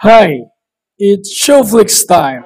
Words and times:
Hi, 0.00 0.48
it's 0.96 1.28
Showflix 1.28 2.08
time. 2.08 2.40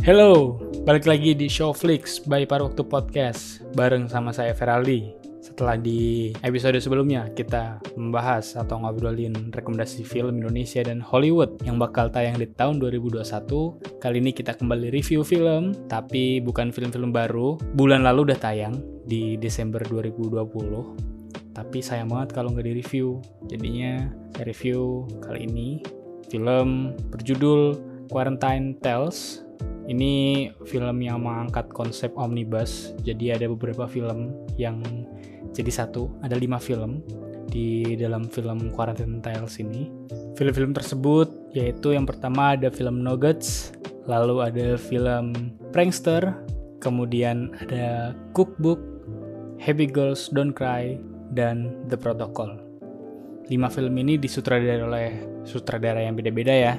Hello, 0.00 0.56
balik 0.88 1.04
lagi 1.04 1.36
di 1.36 1.44
Showflix 1.44 2.24
by 2.24 2.48
Paru 2.48 2.72
Waktu 2.72 2.88
Podcast 2.88 3.60
bareng 3.76 4.08
sama 4.08 4.32
saya 4.32 4.56
Feraldi. 4.56 5.12
Setelah 5.44 5.76
di 5.76 6.32
episode 6.40 6.80
sebelumnya 6.80 7.28
kita 7.36 7.84
membahas 8.00 8.56
atau 8.56 8.80
ngobrolin 8.80 9.52
rekomendasi 9.52 10.08
film 10.08 10.40
Indonesia 10.40 10.80
dan 10.80 11.04
Hollywood 11.04 11.60
yang 11.68 11.76
bakal 11.76 12.08
tayang 12.08 12.40
di 12.40 12.48
tahun 12.48 12.80
2021, 12.80 13.20
kali 14.00 14.16
ini 14.24 14.32
kita 14.32 14.56
kembali 14.56 14.88
review 14.88 15.20
film, 15.20 15.76
tapi 15.84 16.40
bukan 16.40 16.72
film-film 16.72 17.12
baru. 17.12 17.60
Bulan 17.76 18.08
lalu 18.08 18.32
udah 18.32 18.40
tayang 18.40 18.72
di 19.04 19.36
Desember 19.36 19.84
2020 19.84 21.09
tapi 21.60 21.84
sayang 21.84 22.08
banget 22.08 22.32
kalau 22.32 22.56
nggak 22.56 22.64
di-review. 22.64 23.20
Jadinya 23.52 24.08
saya 24.32 24.48
review 24.48 25.04
kali 25.20 25.44
ini 25.44 25.68
film 26.32 26.96
berjudul 27.12 27.76
Quarantine 28.08 28.80
Tales. 28.80 29.44
Ini 29.90 30.48
film 30.64 31.02
yang 31.04 31.26
mengangkat 31.26 31.68
konsep 31.74 32.14
omnibus. 32.16 32.96
Jadi 33.04 33.36
ada 33.36 33.44
beberapa 33.50 33.84
film 33.84 34.32
yang 34.56 34.80
jadi 35.52 35.84
satu. 35.84 36.08
Ada 36.24 36.40
lima 36.40 36.56
film 36.56 37.04
di 37.50 37.98
dalam 37.98 38.30
film 38.30 38.70
Quarantine 38.72 39.20
Tales 39.20 39.58
ini. 39.60 39.90
Film-film 40.38 40.72
tersebut 40.72 41.28
yaitu 41.52 41.92
yang 41.92 42.06
pertama 42.06 42.54
ada 42.54 42.70
film 42.70 43.02
Nuggets, 43.02 43.74
lalu 44.06 44.40
ada 44.46 44.78
film 44.78 45.52
Prankster, 45.74 46.38
kemudian 46.78 47.50
ada 47.66 48.14
Cookbook, 48.32 48.78
Happy 49.58 49.90
Girls 49.90 50.30
Don't 50.30 50.54
Cry, 50.54 50.96
dan 51.30 51.86
The 51.86 51.96
Protocol. 51.96 52.58
Lima 53.50 53.66
film 53.66 53.94
ini 53.98 54.14
disutradarai 54.18 54.82
oleh 54.82 55.08
sutradara 55.42 56.02
yang 56.02 56.14
beda-beda 56.14 56.54
ya. 56.54 56.74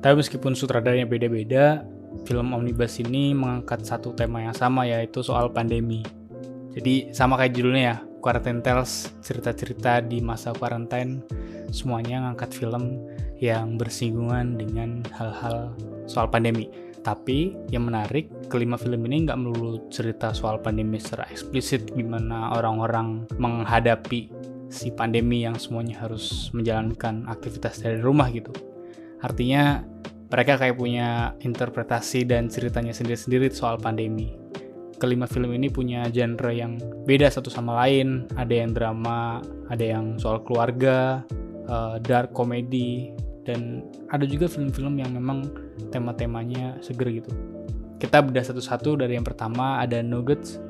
Tapi 0.00 0.20
meskipun 0.20 0.56
sutradaranya 0.56 1.08
beda-beda, 1.08 1.84
film 2.24 2.52
Omnibus 2.52 3.00
ini 3.00 3.32
mengangkat 3.36 3.84
satu 3.84 4.12
tema 4.16 4.44
yang 4.44 4.56
sama 4.56 4.88
yaitu 4.88 5.24
soal 5.24 5.52
pandemi. 5.52 6.04
Jadi 6.76 7.12
sama 7.12 7.36
kayak 7.40 7.52
judulnya 7.56 7.82
ya, 7.82 7.96
Quarantine 8.20 8.60
Tales, 8.60 9.10
cerita-cerita 9.24 10.04
di 10.04 10.20
masa 10.20 10.52
quarantine, 10.52 11.24
semuanya 11.72 12.28
ngangkat 12.28 12.52
film 12.52 13.00
yang 13.40 13.80
bersinggungan 13.80 14.60
dengan 14.60 15.00
hal-hal 15.16 15.72
soal 16.04 16.28
pandemi. 16.28 16.68
Tapi 17.00 17.56
yang 17.72 17.88
menarik, 17.88 18.28
kelima 18.52 18.76
film 18.76 19.00
ini 19.08 19.24
nggak 19.24 19.40
melulu 19.40 19.88
cerita 19.88 20.36
soal 20.36 20.60
pandemi 20.60 21.00
secara 21.00 21.24
eksplisit 21.32 21.96
gimana 21.96 22.52
orang-orang 22.52 23.24
menghadapi 23.40 24.28
si 24.70 24.92
pandemi 24.92 25.42
yang 25.42 25.56
semuanya 25.56 26.04
harus 26.06 26.52
menjalankan 26.52 27.24
aktivitas 27.26 27.80
dari 27.80 27.98
rumah 27.98 28.28
gitu. 28.30 28.52
Artinya 29.24 29.80
mereka 30.30 30.60
kayak 30.60 30.78
punya 30.78 31.34
interpretasi 31.42 32.22
dan 32.28 32.46
ceritanya 32.46 32.94
sendiri-sendiri 32.94 33.50
soal 33.50 33.80
pandemi. 33.80 34.36
Kelima 35.00 35.24
film 35.24 35.50
ini 35.56 35.72
punya 35.72 36.06
genre 36.12 36.52
yang 36.52 36.76
beda 37.08 37.32
satu 37.32 37.48
sama 37.50 37.80
lain. 37.82 38.28
Ada 38.36 38.54
yang 38.62 38.70
drama, 38.76 39.40
ada 39.72 39.80
yang 39.80 40.20
soal 40.20 40.44
keluarga, 40.44 41.24
uh, 41.66 41.96
dark 41.98 42.36
comedy, 42.36 43.10
dan 43.48 43.82
ada 44.12 44.22
juga 44.28 44.46
film-film 44.46 45.00
yang 45.00 45.10
memang 45.16 45.48
tema-temanya 45.88 46.76
seger 46.84 47.24
gitu. 47.24 47.32
Kita 48.00 48.20
bedah 48.24 48.44
satu-satu 48.44 49.00
dari 49.00 49.16
yang 49.16 49.24
pertama 49.24 49.80
ada 49.80 50.00
Nuggets. 50.00 50.60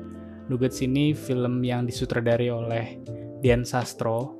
Nuggets 0.47 0.83
ini 0.83 1.15
film 1.15 1.63
yang 1.63 1.87
disutradari 1.87 2.51
oleh 2.51 2.99
Dian 3.39 3.63
Sastro 3.63 4.35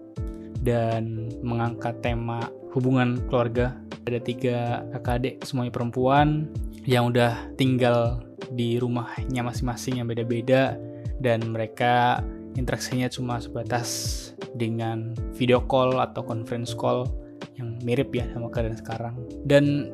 dan 0.60 1.32
mengangkat 1.40 2.04
tema 2.04 2.48
hubungan 2.76 3.20
keluarga. 3.28 3.76
Ada 4.08 4.20
tiga 4.20 4.58
kakak 4.98 5.16
adik 5.22 5.36
semuanya 5.46 5.72
perempuan 5.72 6.50
yang 6.84 7.14
udah 7.14 7.54
tinggal 7.56 8.26
di 8.52 8.82
rumahnya 8.82 9.46
masing-masing 9.46 10.02
yang 10.02 10.08
beda-beda 10.10 10.76
dan 11.22 11.54
mereka 11.54 12.26
interaksinya 12.60 13.08
cuma 13.08 13.40
sebatas 13.40 14.20
dengan 14.58 15.16
video 15.38 15.64
call 15.64 16.02
atau 16.02 16.26
conference 16.26 16.76
call 16.76 17.08
yang 17.56 17.80
mirip 17.86 18.12
ya 18.12 18.28
sama 18.34 18.52
keadaan 18.52 18.78
sekarang 18.78 19.16
dan 19.48 19.94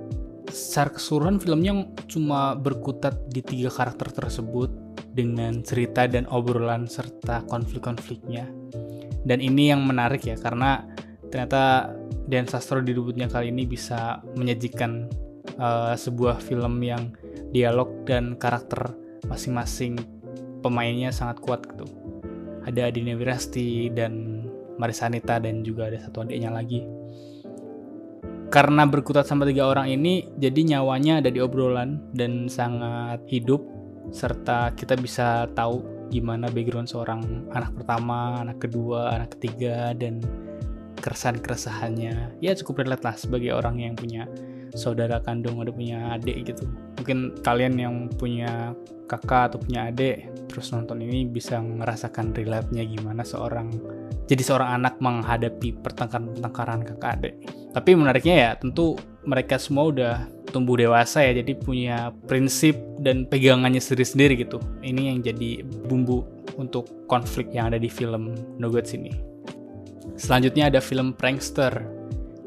secara 0.52 0.96
keseluruhan 0.96 1.38
filmnya 1.40 1.88
cuma 2.08 2.56
berkutat 2.56 3.30
di 3.31 3.44
tiga 3.44 3.69
karakter 3.72 4.12
tersebut 4.12 4.72
dengan 5.12 5.66
cerita 5.66 6.06
dan 6.06 6.30
obrolan 6.30 6.85
serta 6.85 7.44
konflik-konfliknya. 7.50 8.46
Dan 9.28 9.44
ini 9.44 9.74
yang 9.74 9.84
menarik 9.84 10.24
ya 10.24 10.40
karena 10.40 10.88
ternyata 11.28 11.91
Dan 12.28 12.47
Sastro 12.47 12.84
di 12.84 12.91
debutnya 12.91 13.28
kali 13.28 13.52
ini 13.52 13.63
bisa 13.63 14.19
menyajikan 14.36 15.07
uh, 15.59 15.96
sebuah 15.96 16.44
film 16.44 16.80
yang 16.84 17.16
dialog 17.56 18.03
dan 18.03 18.36
karakter 18.36 18.91
masing-masing 19.28 19.96
pemainnya 20.59 21.12
sangat 21.12 21.40
kuat 21.40 21.63
gitu. 21.68 21.88
Ada 22.68 22.91
Adina 22.91 23.16
Wirasti 23.16 23.88
dan 23.91 24.44
Marisanita 24.75 25.40
dan 25.40 25.63
juga 25.63 25.88
ada 25.88 26.00
satu 26.03 26.28
adiknya 26.28 26.52
lagi 26.52 26.84
karena 28.47 28.88
berkutat 28.88 29.28
sama 29.28 29.44
tiga 29.44 29.68
orang 29.68 29.91
ini 29.91 30.28
jadi 30.40 30.78
nyawanya 30.78 31.19
ada 31.19 31.30
di 31.31 31.44
obrolan 31.44 32.00
dan 32.16 32.47
sangat 32.47 33.19
hidup 33.28 33.59
serta 34.12 34.72
kita 34.72 34.96
bisa 34.96 35.52
tahu 35.52 35.84
gimana 36.08 36.47
background 36.47 36.88
seorang 36.88 37.52
anak 37.52 37.75
pertama, 37.75 38.40
anak 38.40 38.63
kedua, 38.63 39.12
anak 39.12 39.36
ketiga 39.36 39.91
dan 39.91 40.24
keresahan-keresahannya. 41.03 42.40
Ya 42.40 42.52
cukup 42.56 42.88
relate 42.88 43.03
lah 43.03 43.16
sebagai 43.19 43.52
orang 43.52 43.84
yang 43.84 43.94
punya 44.00 44.24
saudara 44.72 45.19
kandung 45.19 45.59
ada 45.59 45.72
punya 45.72 46.16
adik 46.16 46.47
gitu. 46.47 46.63
Mungkin 47.00 47.44
kalian 47.44 47.75
yang 47.75 47.96
punya 48.16 48.72
kakak 49.07 49.53
atau 49.53 49.59
punya 49.63 49.91
adik 49.91 50.28
terus 50.52 50.72
nonton 50.72 51.03
ini 51.03 51.28
bisa 51.28 51.59
ngerasakan 51.59 52.36
relate-nya 52.36 52.84
gimana 52.84 53.24
seorang 53.24 53.72
jadi 54.27 54.43
seorang 54.43 54.83
anak 54.83 54.99
menghadapi 54.99 55.79
pertengkaran-pertengkaran 55.79 56.83
kakak 56.83 57.11
adik. 57.19 57.35
Tapi 57.71 57.89
menariknya 57.95 58.35
ya 58.35 58.51
tentu 58.59 58.99
mereka 59.23 59.55
semua 59.55 59.89
udah 59.89 60.15
tumbuh 60.51 60.79
dewasa 60.79 61.23
ya 61.23 61.39
jadi 61.43 61.53
punya 61.59 62.11
prinsip 62.27 62.75
dan 62.99 63.27
pegangannya 63.27 63.79
sendiri-sendiri 63.79 64.43
gitu. 64.43 64.59
Ini 64.83 65.15
yang 65.15 65.19
jadi 65.23 65.63
bumbu 65.63 66.23
untuk 66.59 67.07
konflik 67.07 67.51
yang 67.55 67.71
ada 67.71 67.79
di 67.79 67.88
film 67.88 68.35
Nuggets 68.59 68.91
ini. 68.95 69.15
Selanjutnya 70.19 70.67
ada 70.67 70.79
film 70.83 71.15
Prankster. 71.15 71.71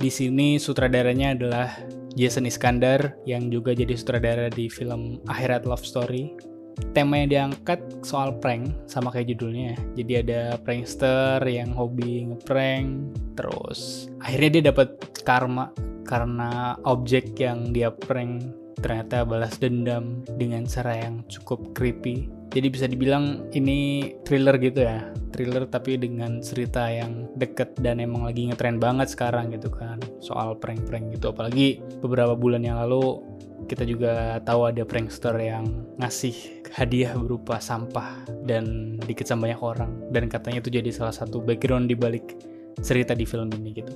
Di 0.00 0.08
sini 0.08 0.56
sutradaranya 0.56 1.36
adalah 1.36 1.68
Jason 2.16 2.48
Iskandar 2.48 3.14
yang 3.28 3.52
juga 3.52 3.76
jadi 3.76 3.94
sutradara 3.94 4.48
di 4.50 4.66
film 4.66 5.20
Akhirat 5.28 5.68
Love 5.68 5.84
Story 5.84 6.49
tema 6.92 7.22
yang 7.22 7.30
diangkat 7.30 7.80
soal 8.02 8.34
prank 8.38 8.74
sama 8.90 9.14
kayak 9.14 9.34
judulnya 9.36 9.78
jadi 9.94 10.12
ada 10.26 10.40
prankster 10.62 11.42
yang 11.46 11.70
hobi 11.72 12.28
ngeprank 12.30 13.14
terus 13.38 14.10
akhirnya 14.20 14.50
dia 14.58 14.64
dapat 14.74 14.88
karma 15.22 15.70
karena 16.04 16.74
objek 16.82 17.38
yang 17.38 17.70
dia 17.70 17.94
prank 17.94 18.59
ternyata 18.78 19.26
balas 19.26 19.58
dendam 19.58 20.22
dengan 20.38 20.64
cara 20.66 20.96
yang 21.08 21.26
cukup 21.26 21.74
creepy. 21.74 22.30
Jadi 22.50 22.66
bisa 22.66 22.86
dibilang 22.90 23.46
ini 23.54 24.10
thriller 24.26 24.58
gitu 24.58 24.82
ya. 24.82 25.06
Thriller 25.30 25.70
tapi 25.70 25.94
dengan 25.98 26.42
cerita 26.42 26.90
yang 26.90 27.30
deket 27.38 27.78
dan 27.78 28.02
emang 28.02 28.26
lagi 28.26 28.50
ngetrend 28.50 28.82
banget 28.82 29.14
sekarang 29.14 29.54
gitu 29.54 29.70
kan. 29.70 30.02
Soal 30.18 30.58
prank-prank 30.58 31.14
gitu. 31.14 31.30
Apalagi 31.30 31.78
beberapa 32.02 32.34
bulan 32.34 32.66
yang 32.66 32.82
lalu 32.82 33.22
kita 33.70 33.86
juga 33.86 34.42
tahu 34.42 34.66
ada 34.66 34.82
prankster 34.82 35.36
yang 35.38 35.86
ngasih 36.02 36.64
hadiah 36.74 37.14
berupa 37.14 37.62
sampah 37.62 38.26
dan 38.42 38.98
dikecam 39.06 39.38
banyak 39.38 39.60
orang. 39.62 40.10
Dan 40.10 40.26
katanya 40.26 40.58
itu 40.58 40.74
jadi 40.74 40.90
salah 40.90 41.14
satu 41.14 41.38
background 41.38 41.86
di 41.86 41.94
balik 41.94 42.34
cerita 42.82 43.14
di 43.14 43.22
film 43.22 43.52
ini 43.54 43.70
gitu. 43.78 43.94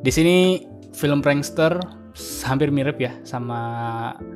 Di 0.00 0.08
sini 0.08 0.64
film 0.92 1.24
prankster 1.24 1.80
hampir 2.44 2.68
mirip 2.68 3.00
ya 3.00 3.16
sama 3.24 3.60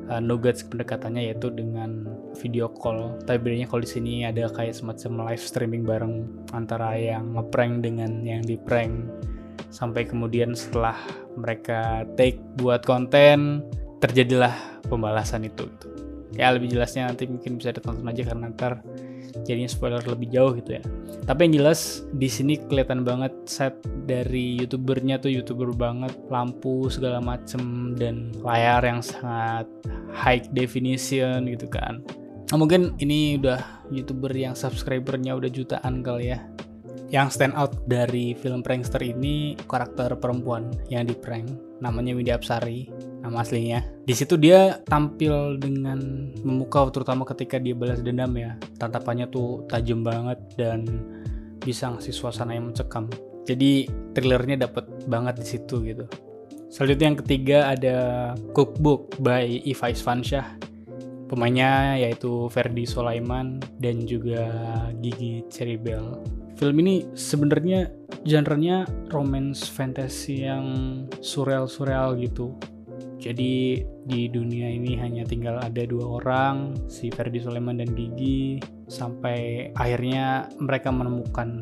uh, 0.09 0.17
Nuggets 0.17 0.65
pendekatannya 0.65 1.29
yaitu 1.29 1.53
dengan 1.53 2.09
video 2.41 2.73
call. 2.73 3.21
Tapi 3.23 3.37
bedanya 3.37 3.69
kalau 3.69 3.85
di 3.85 3.89
sini 3.89 4.25
ada 4.25 4.49
kayak 4.49 4.73
semacam 4.73 5.29
live 5.29 5.43
streaming 5.45 5.85
bareng 5.85 6.25
antara 6.57 6.97
yang 6.97 7.37
ngeprank 7.37 7.85
dengan 7.85 8.25
yang 8.25 8.41
di 8.41 8.57
prank 8.57 9.05
sampai 9.69 10.09
kemudian 10.09 10.57
setelah 10.57 10.97
mereka 11.37 12.07
take 12.17 12.41
buat 12.57 12.81
konten 12.81 13.61
terjadilah 14.01 14.81
pembalasan 14.89 15.45
itu 15.45 15.69
ya 16.33 16.53
lebih 16.53 16.71
jelasnya 16.71 17.09
nanti 17.09 17.25
mungkin 17.29 17.59
bisa 17.59 17.73
ditonton 17.73 18.05
aja 18.07 18.23
karena 18.33 18.51
ntar 18.51 18.81
jadinya 19.45 19.69
spoiler 19.69 20.03
lebih 20.05 20.31
jauh 20.31 20.51
gitu 20.57 20.77
ya. 20.77 20.83
Tapi 21.27 21.47
yang 21.47 21.63
jelas 21.63 22.07
di 22.15 22.31
sini 22.31 22.55
kelihatan 22.55 23.03
banget 23.03 23.33
set 23.43 23.75
dari 24.07 24.63
youtubernya 24.63 25.19
tuh 25.19 25.31
youtuber 25.31 25.75
banget 25.75 26.15
lampu 26.31 26.87
segala 26.87 27.19
macem 27.19 27.93
dan 27.99 28.31
layar 28.39 28.79
yang 28.83 29.03
sangat 29.03 29.67
high 30.15 30.41
definition 30.55 31.45
gitu 31.51 31.67
kan. 31.67 31.99
Nah, 32.47 32.55
mungkin 32.55 32.95
ini 33.03 33.35
udah 33.35 33.59
youtuber 33.91 34.31
yang 34.31 34.55
subscribernya 34.55 35.35
udah 35.35 35.51
jutaan 35.51 35.99
kali 35.99 36.31
ya. 36.31 36.39
Yang 37.11 37.39
stand 37.39 37.55
out 37.55 37.75
dari 37.87 38.35
film 38.35 38.63
Prankster 38.63 38.99
ini 38.99 39.55
karakter 39.67 40.15
perempuan 40.19 40.71
yang 40.91 41.07
di 41.07 41.15
prank, 41.15 41.47
namanya 41.79 42.11
Windy 42.15 42.35
Apsari, 42.35 42.91
nama 43.27 43.43
aslinya. 43.43 43.83
Di 44.07 44.15
situ 44.15 44.39
dia 44.39 44.79
tampil 44.87 45.59
dengan 45.59 46.31
memukau 46.47 46.87
terutama 46.87 47.27
ketika 47.27 47.59
dia 47.59 47.75
balas 47.75 47.99
dendam 47.99 48.31
ya. 48.39 48.55
Tatapannya 48.79 49.27
tuh 49.27 49.67
tajam 49.67 50.01
banget 50.01 50.39
dan 50.55 50.87
bisa 51.59 51.91
ngasih 51.91 52.15
suasana 52.15 52.55
yang 52.55 52.71
mencekam. 52.71 53.11
Jadi 53.43 53.87
thrillernya 54.15 54.67
dapet 54.67 54.87
banget 55.11 55.43
di 55.43 55.47
situ 55.47 55.83
gitu. 55.83 56.07
Selanjutnya 56.67 57.07
yang 57.11 57.19
ketiga 57.19 57.57
ada 57.71 57.97
Cookbook 58.55 59.19
by 59.19 59.43
Iva 59.67 59.87
Isfansyah. 59.91 60.63
Pemainnya 61.27 61.99
yaitu 61.99 62.47
Ferdi 62.47 62.87
Sulaiman 62.87 63.59
dan 63.83 64.07
juga 64.07 64.47
Gigi 65.03 65.43
Ceribel. 65.51 66.23
Film 66.55 66.79
ini 66.79 67.03
sebenarnya 67.11 67.91
genrenya 68.23 68.87
romance 69.11 69.67
fantasy 69.67 70.47
yang 70.47 70.65
surreal-surreal 71.19 72.15
gitu. 72.23 72.55
Jadi 73.17 73.81
di 74.05 74.29
dunia 74.29 74.69
ini 74.69 74.93
hanya 75.01 75.25
tinggal 75.25 75.57
ada 75.57 75.83
dua 75.89 76.21
orang, 76.21 76.77
si 76.85 77.09
Ferdi 77.09 77.41
Sulaiman 77.41 77.81
dan 77.81 77.97
Gigi, 77.97 78.61
sampai 78.85 79.73
akhirnya 79.73 80.45
mereka 80.61 80.93
menemukan 80.93 81.57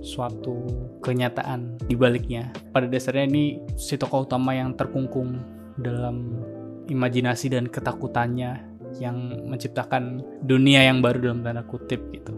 suatu 0.00 0.64
kenyataan 1.02 1.82
di 1.84 1.98
baliknya. 1.98 2.54
Pada 2.70 2.86
dasarnya 2.86 3.26
ini 3.26 3.58
si 3.74 3.98
tokoh 3.98 4.22
utama 4.22 4.54
yang 4.54 4.78
terkungkung 4.78 5.42
dalam 5.82 6.40
imajinasi 6.86 7.52
dan 7.52 7.66
ketakutannya 7.66 8.70
yang 8.98 9.46
menciptakan 9.46 10.22
dunia 10.42 10.86
yang 10.86 11.02
baru 11.02 11.30
dalam 11.30 11.42
tanda 11.42 11.62
kutip 11.66 12.00
gitu. 12.14 12.34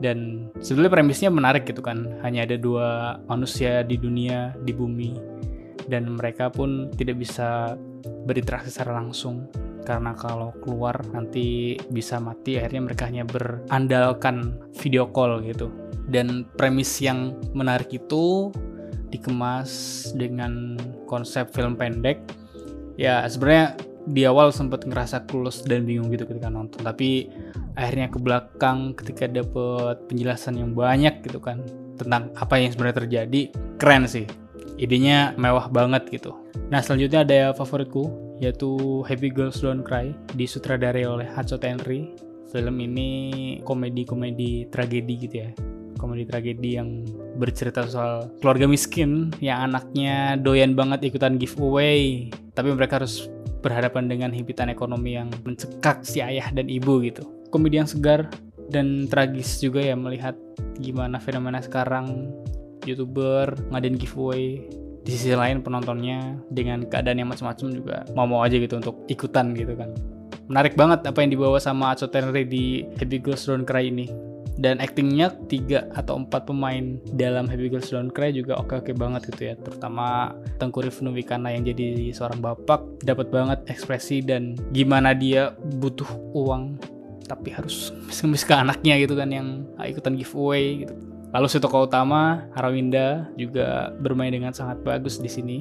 Dan 0.00 0.50
sebenarnya 0.60 0.92
premisnya 1.00 1.30
menarik 1.32 1.64
gitu 1.64 1.80
kan. 1.80 2.20
Hanya 2.20 2.44
ada 2.44 2.56
dua 2.60 3.20
manusia 3.30 3.80
di 3.86 3.96
dunia, 3.96 4.52
di 4.60 4.72
bumi. 4.74 5.16
Dan 5.84 6.16
mereka 6.16 6.48
pun 6.48 6.88
tidak 6.94 7.20
bisa 7.20 7.78
berinteraksi 8.24 8.72
secara 8.72 8.98
langsung. 9.00 9.48
Karena 9.84 10.16
kalau 10.16 10.56
keluar 10.64 10.96
nanti 11.12 11.76
bisa 11.92 12.16
mati 12.16 12.56
akhirnya 12.56 12.88
mereka 12.88 13.04
hanya 13.04 13.24
berandalkan 13.28 14.56
video 14.80 15.12
call 15.12 15.44
gitu. 15.44 15.68
Dan 16.08 16.48
premis 16.56 17.00
yang 17.04 17.36
menarik 17.52 17.92
itu 17.92 18.48
dikemas 19.12 19.70
dengan 20.16 20.80
konsep 21.04 21.52
film 21.52 21.76
pendek. 21.76 22.24
Ya 22.96 23.24
sebenarnya 23.28 23.76
di 24.04 24.24
awal 24.28 24.52
sempat 24.52 24.84
ngerasa 24.84 25.24
kulus 25.28 25.64
dan 25.64 25.84
bingung 25.84 26.08
gitu 26.08 26.24
ketika 26.24 26.48
nonton. 26.48 26.80
Tapi 26.80 27.28
akhirnya 27.76 28.08
ke 28.08 28.18
belakang 28.20 28.96
ketika 28.96 29.28
dapet 29.28 30.00
penjelasan 30.08 30.56
yang 30.56 30.72
banyak 30.72 31.20
gitu 31.26 31.44
kan 31.44 31.60
tentang 31.94 32.32
apa 32.38 32.58
yang 32.58 32.72
sebenarnya 32.74 33.06
terjadi 33.06 33.40
keren 33.78 34.06
sih 34.10 34.26
idenya 34.76 35.32
mewah 35.38 35.70
banget 35.70 36.08
gitu. 36.10 36.34
Nah 36.70 36.82
selanjutnya 36.82 37.22
ada 37.22 37.40
favoritku 37.54 38.10
yaitu 38.42 39.02
Happy 39.06 39.30
Girls 39.30 39.62
Don't 39.62 39.86
Cry 39.86 40.10
disutradarai 40.34 41.06
oleh 41.06 41.26
Hatcho 41.30 41.56
Henry 41.62 42.10
film 42.54 42.78
ini 42.78 43.10
komedi-komedi 43.66 44.70
tragedi 44.70 45.14
gitu 45.26 45.36
ya. 45.42 45.50
Komedi 45.98 46.22
tragedi 46.26 46.78
yang 46.78 47.02
bercerita 47.38 47.86
soal 47.90 48.30
keluarga 48.38 48.70
miskin 48.70 49.34
yang 49.42 49.70
anaknya 49.70 50.38
doyan 50.38 50.78
banget 50.78 51.10
ikutan 51.10 51.34
giveaway. 51.34 52.30
Tapi 52.54 52.70
mereka 52.70 53.02
harus 53.02 53.26
berhadapan 53.64 54.06
dengan 54.06 54.30
himpitan 54.30 54.70
ekonomi 54.70 55.16
yang 55.18 55.32
mencekak 55.42 56.04
si 56.06 56.20
ayah 56.22 56.52
dan 56.54 56.70
ibu 56.70 57.00
gitu. 57.02 57.24
Komedi 57.50 57.80
yang 57.80 57.88
segar 57.90 58.30
dan 58.68 59.10
tragis 59.10 59.58
juga 59.58 59.80
ya 59.80 59.96
melihat 59.96 60.36
gimana 60.78 61.18
fenomena 61.18 61.58
sekarang 61.64 62.30
youtuber 62.86 63.52
ngadain 63.72 63.96
giveaway. 63.98 64.62
Di 65.04 65.12
sisi 65.12 65.36
lain 65.36 65.60
penontonnya 65.60 66.40
dengan 66.48 66.88
keadaan 66.88 67.20
yang 67.20 67.28
macam-macam 67.28 67.66
juga 67.76 67.96
mau-mau 68.16 68.40
aja 68.40 68.56
gitu 68.56 68.80
untuk 68.80 69.04
ikutan 69.12 69.52
gitu 69.52 69.76
kan. 69.76 69.92
Menarik 70.48 70.76
banget 70.76 71.04
apa 71.04 71.20
yang 71.20 71.32
dibawa 71.32 71.60
sama 71.60 71.92
Acho 71.92 72.08
Tenri 72.08 72.48
di 72.48 72.88
Happy 72.96 73.20
Girls 73.20 73.44
Don't 73.44 73.68
Cry 73.68 73.92
ini. 73.92 74.08
Dan 74.54 74.78
actingnya 74.78 75.34
tiga 75.50 75.90
atau 75.98 76.14
empat 76.14 76.46
pemain 76.46 76.96
dalam 77.12 77.50
Happy 77.50 77.68
Girls 77.68 77.92
Don't 77.92 78.16
Cry 78.16 78.32
juga 78.32 78.56
oke-oke 78.56 78.96
banget 78.96 79.28
gitu 79.28 79.52
ya. 79.52 79.54
Terutama 79.60 80.32
Tengku 80.56 80.80
Rifnu 80.80 81.12
Wikana 81.12 81.52
yang 81.52 81.68
jadi 81.68 82.08
seorang 82.16 82.40
bapak. 82.40 83.04
Dapat 83.04 83.28
banget 83.28 83.60
ekspresi 83.68 84.24
dan 84.24 84.56
gimana 84.72 85.12
dia 85.12 85.52
butuh 85.80 86.08
uang 86.32 86.80
tapi 87.24 87.52
harus 87.52 87.92
ngemis 88.20 88.44
ke 88.44 88.52
anaknya 88.56 89.00
gitu 89.00 89.16
kan 89.16 89.32
yang 89.32 89.64
ikutan 89.80 90.16
giveaway 90.16 90.84
gitu 90.84 91.13
lalu 91.34 91.46
si 91.50 91.58
tokoh 91.58 91.90
utama 91.90 92.46
Harawinda 92.54 93.26
juga 93.34 93.90
bermain 93.98 94.30
dengan 94.30 94.54
sangat 94.54 94.80
bagus 94.86 95.18
di 95.18 95.28
sini 95.28 95.58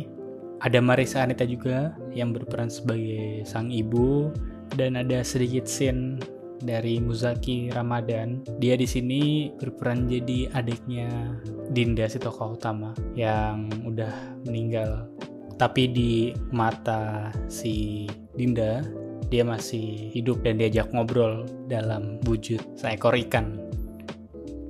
ada 0.64 0.80
Marisa 0.80 1.20
Anita 1.20 1.44
juga 1.44 1.92
yang 2.16 2.32
berperan 2.32 2.72
sebagai 2.72 3.44
sang 3.44 3.68
ibu 3.68 4.32
dan 4.80 4.96
ada 4.96 5.20
sedikit 5.20 5.68
scene 5.68 6.24
dari 6.64 7.04
Muzaki 7.04 7.68
Ramadan. 7.76 8.40
Dia 8.64 8.80
di 8.80 8.88
sini 8.88 9.52
berperan 9.60 10.08
jadi 10.08 10.48
adiknya 10.56 11.36
Dinda 11.76 12.08
si 12.08 12.16
tokoh 12.16 12.56
utama 12.56 12.96
yang 13.20 13.68
udah 13.84 14.40
meninggal. 14.48 15.12
Tapi 15.60 15.92
di 15.92 16.32
mata 16.56 17.30
si 17.52 18.08
Dinda 18.34 18.80
dia 19.28 19.44
masih 19.44 20.16
hidup 20.16 20.48
dan 20.48 20.64
diajak 20.64 20.88
ngobrol 20.96 21.44
dalam 21.68 22.24
wujud 22.24 22.64
seekor 22.80 23.20
ikan. 23.28 23.60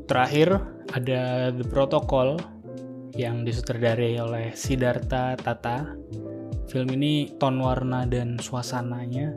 Terakhir 0.04 0.60
ada 0.92 1.48
The 1.56 1.64
Protocol 1.64 2.36
yang 3.16 3.48
disutradarai 3.48 4.20
oleh 4.20 4.52
Siddhartha 4.52 5.40
Tata. 5.40 5.96
Film 6.68 6.90
ini 7.00 7.32
ton 7.40 7.56
warna 7.64 8.04
dan 8.04 8.36
suasananya 8.36 9.32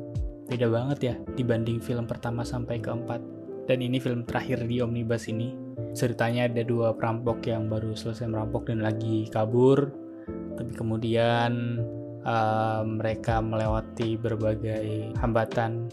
beda 0.46 0.66
banget 0.70 0.98
ya 1.02 1.14
dibanding 1.38 1.78
film 1.78 2.10
pertama 2.10 2.42
sampai 2.42 2.82
keempat. 2.82 3.22
Dan 3.70 3.78
ini 3.78 4.02
film 4.02 4.26
terakhir 4.26 4.66
di 4.66 4.82
Omnibus 4.82 5.30
ini. 5.30 5.54
Ceritanya 5.94 6.50
ada 6.50 6.62
dua 6.66 6.94
perampok 6.98 7.46
yang 7.46 7.70
baru 7.70 7.94
selesai 7.94 8.26
merampok 8.26 8.66
dan 8.66 8.82
lagi 8.82 9.30
kabur. 9.30 9.86
Tapi 10.58 10.72
kemudian 10.74 11.78
uh, 12.26 12.82
mereka 12.82 13.38
melewati 13.38 14.18
berbagai 14.18 15.14
hambatan 15.22 15.86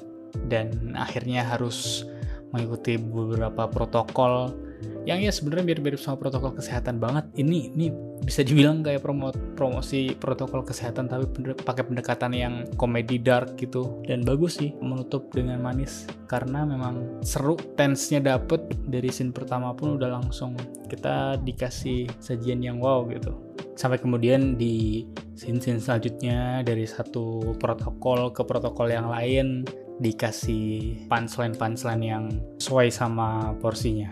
dan 0.50 0.98
akhirnya 0.98 1.46
harus 1.46 2.10
mengikuti 2.54 2.98
beberapa 3.02 3.66
protokol 3.66 4.63
yang 5.04 5.20
ya 5.20 5.36
sebenarnya 5.36 5.76
mirip-mirip 5.76 6.00
sama 6.00 6.16
protokol 6.16 6.56
kesehatan 6.56 6.96
banget. 6.98 7.28
Ini 7.36 7.76
ini 7.76 7.88
bisa 8.24 8.40
dibilang 8.40 8.80
kayak 8.88 9.04
promo 9.04 9.36
promosi 9.56 10.16
protokol 10.16 10.64
kesehatan 10.64 11.12
tapi 11.12 11.28
pakai 11.60 11.84
pendekatan 11.84 12.32
yang 12.32 12.54
komedi 12.80 13.20
dark 13.20 13.60
gitu. 13.60 14.00
Dan 14.08 14.24
bagus 14.24 14.64
sih 14.64 14.72
menutup 14.80 15.28
dengan 15.36 15.60
manis. 15.60 16.08
Karena 16.32 16.64
memang 16.64 17.20
seru 17.20 17.60
tense-nya 17.76 18.24
dapet. 18.24 18.64
Dari 18.88 19.12
scene 19.12 19.36
pertama 19.36 19.76
pun 19.76 20.00
udah 20.00 20.24
langsung 20.24 20.56
kita 20.88 21.36
dikasih 21.44 22.08
sajian 22.24 22.64
yang 22.64 22.80
wow 22.80 23.04
gitu. 23.12 23.36
Sampai 23.76 24.00
kemudian 24.00 24.56
di 24.56 25.04
scene-scene 25.36 25.82
selanjutnya 25.82 26.62
dari 26.64 26.86
satu 26.88 27.58
protokol 27.58 28.32
ke 28.32 28.46
protokol 28.46 28.88
yang 28.88 29.10
lain 29.10 29.66
dikasih 29.98 31.06
punchline-punchline 31.10 32.04
yang 32.04 32.26
sesuai 32.58 32.90
sama 32.90 33.54
porsinya 33.62 34.10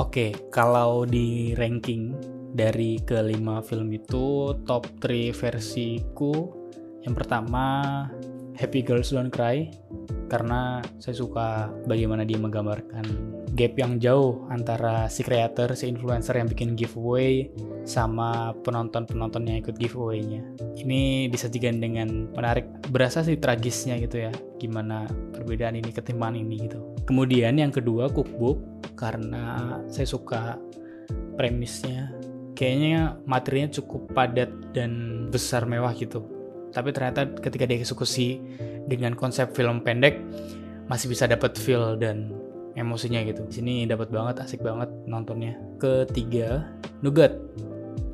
Oke, 0.00 0.32
okay, 0.32 0.48
kalau 0.48 1.04
di 1.04 1.52
ranking 1.60 2.16
dari 2.56 2.96
kelima 3.04 3.60
film 3.60 3.92
itu 3.92 4.56
top 4.64 4.88
3 4.96 5.28
versiku 5.36 6.56
yang 7.04 7.12
pertama 7.12 8.08
Happy 8.56 8.80
Girls 8.80 9.12
Don't 9.12 9.28
Cry 9.28 9.68
karena 10.32 10.80
saya 10.96 11.12
suka 11.12 11.68
bagaimana 11.84 12.24
dia 12.24 12.40
menggambarkan 12.40 13.04
gap 13.52 13.76
yang 13.76 14.00
jauh 14.00 14.48
antara 14.48 15.04
si 15.12 15.20
creator, 15.20 15.76
si 15.76 15.92
influencer 15.92 16.32
yang 16.32 16.48
bikin 16.48 16.80
giveaway 16.80 17.52
sama 17.84 18.56
penonton-penonton 18.64 19.52
yang 19.52 19.60
ikut 19.60 19.76
giveaway-nya. 19.76 20.40
Ini 20.80 21.28
disajikan 21.28 21.76
dengan 21.76 22.32
menarik, 22.32 22.88
berasa 22.88 23.20
sih 23.20 23.36
tragisnya 23.36 24.00
gitu 24.00 24.16
ya, 24.16 24.32
gimana 24.56 25.04
perbedaan 25.36 25.76
ini 25.76 25.92
ketimbang 25.92 26.40
ini 26.40 26.72
gitu. 26.72 26.80
Kemudian 27.04 27.60
yang 27.60 27.68
kedua 27.68 28.08
cookbook 28.08 28.79
karena 29.00 29.80
saya 29.88 30.04
suka 30.04 30.60
premisnya. 31.40 32.12
Kayaknya 32.52 33.16
materinya 33.24 33.72
cukup 33.80 34.12
padat 34.12 34.52
dan 34.76 35.24
besar 35.32 35.64
mewah 35.64 35.96
gitu. 35.96 36.20
Tapi 36.76 36.92
ternyata 36.92 37.24
ketika 37.40 37.64
dieksekusi 37.64 38.36
dengan 38.84 39.16
konsep 39.16 39.56
film 39.56 39.80
pendek 39.80 40.20
masih 40.92 41.08
bisa 41.08 41.24
dapat 41.24 41.56
feel 41.56 41.96
dan 41.96 42.28
emosinya 42.76 43.24
gitu. 43.24 43.48
Di 43.48 43.64
sini 43.64 43.74
dapat 43.88 44.12
banget 44.12 44.44
asik 44.44 44.60
banget 44.60 44.92
nontonnya. 45.08 45.56
Ketiga 45.80 46.68
Nugat 47.00 47.32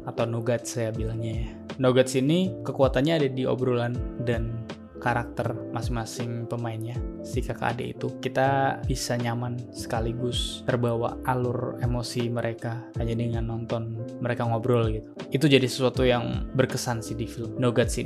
atau 0.07 0.25
Nugat 0.25 0.62
saya 0.71 0.95
bilangnya 0.95 1.43
ya. 1.43 1.49
Nugat 1.83 2.07
sini 2.07 2.55
kekuatannya 2.62 3.12
ada 3.19 3.28
di 3.28 3.43
obrolan 3.45 3.99
dan 4.23 4.65
karakter 5.06 5.54
masing-masing 5.70 6.50
pemainnya 6.50 6.98
si 7.22 7.38
kakak 7.38 7.78
adik 7.78 7.94
itu 7.94 8.08
kita 8.18 8.82
bisa 8.82 9.14
nyaman 9.14 9.54
sekaligus 9.70 10.66
terbawa 10.66 11.14
alur 11.22 11.78
emosi 11.78 12.26
mereka 12.26 12.82
hanya 12.98 13.14
dengan 13.14 13.46
nonton 13.46 13.94
mereka 14.18 14.42
ngobrol 14.42 14.90
gitu. 14.90 15.10
Itu 15.30 15.46
jadi 15.46 15.70
sesuatu 15.70 16.02
yang 16.02 16.50
berkesan 16.58 17.06
sih 17.06 17.14
di 17.14 17.30
film 17.30 17.54
No 17.62 17.70
Guts 17.70 18.02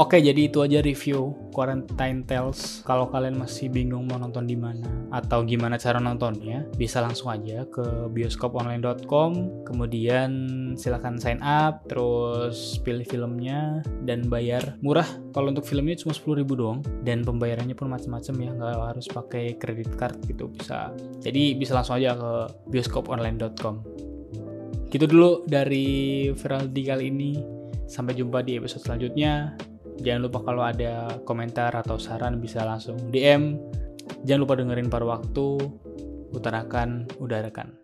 Oke, 0.00 0.16
jadi 0.16 0.48
itu 0.48 0.64
aja 0.64 0.80
review 0.80 1.36
Quarantine 1.52 2.24
Tales. 2.24 2.80
Kalau 2.88 3.12
kalian 3.12 3.36
masih 3.36 3.68
bingung 3.68 4.08
mau 4.08 4.16
nonton 4.16 4.48
di 4.48 4.56
mana 4.56 4.88
atau 5.12 5.44
gimana 5.44 5.76
cara 5.76 6.00
nontonnya, 6.00 6.64
bisa 6.72 7.04
langsung 7.04 7.28
aja 7.28 7.68
ke 7.68 8.08
bioskoponline.com, 8.08 9.60
kemudian 9.68 10.32
silahkan 10.80 11.20
sign 11.20 11.44
up, 11.44 11.84
terus 11.84 12.80
pilih 12.80 13.04
filmnya 13.04 13.84
dan 14.08 14.24
bayar 14.24 14.80
murah. 14.80 15.04
Kalau 15.36 15.52
untuk 15.52 15.68
filmnya 15.68 16.00
cuma 16.00 16.16
10.000 16.16 16.48
doang 16.48 16.80
dan 17.04 17.20
pembayarannya 17.20 17.76
pun 17.76 17.92
macam-macam 17.92 18.34
ya, 18.40 18.50
nggak 18.56 18.96
harus 18.96 19.04
pakai 19.04 19.60
credit 19.60 20.00
card 20.00 20.16
gitu 20.24 20.48
bisa. 20.48 20.96
Jadi 21.20 21.60
bisa 21.60 21.76
langsung 21.76 22.00
aja 22.00 22.16
ke 22.16 22.32
bioskoponline.com. 22.72 23.84
Gitu 24.88 25.04
dulu 25.04 25.44
dari 25.44 26.32
Feraldi 26.32 26.82
kali 26.88 27.04
ini. 27.12 27.32
Sampai 27.84 28.16
jumpa 28.16 28.40
di 28.40 28.56
episode 28.56 28.86
selanjutnya. 28.86 29.68
Jangan 30.00 30.20
lupa 30.24 30.38
kalau 30.44 30.62
ada 30.64 31.20
komentar 31.28 31.72
atau 31.76 32.00
saran 32.00 32.40
bisa 32.40 32.64
langsung 32.64 32.96
DM. 33.12 33.56
Jangan 34.24 34.40
lupa 34.40 34.56
dengerin 34.56 34.88
paru 34.88 35.12
waktu, 35.12 35.48
utarakan, 36.32 37.08
udarakan. 37.20 37.79